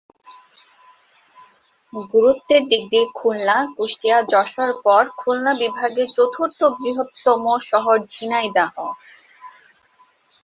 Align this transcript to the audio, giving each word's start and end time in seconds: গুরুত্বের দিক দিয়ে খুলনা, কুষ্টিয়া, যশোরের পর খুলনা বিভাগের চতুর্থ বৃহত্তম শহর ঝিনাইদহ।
গুরুত্বের 2.13 2.61
দিক 2.69 2.83
দিয়ে 2.91 3.05
খুলনা, 3.15 3.57
কুষ্টিয়া, 3.75 4.17
যশোরের 4.31 4.73
পর 4.85 5.03
খুলনা 5.19 5.51
বিভাগের 5.61 6.07
চতুর্থ 6.17 6.59
বৃহত্তম 6.77 7.43
শহর 7.69 7.95
ঝিনাইদহ। 8.13 8.75